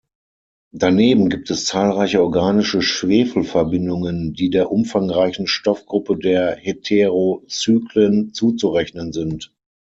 [0.73, 9.53] Daneben gibt es zahlreiche organische Schwefelverbindungen die der umfangreichen Stoffgruppe der Heterocyclen zuzurechnen sind.